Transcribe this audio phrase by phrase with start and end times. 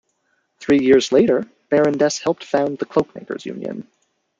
[0.59, 3.87] Three years later Barondess helped found the Cloakmakers' Union.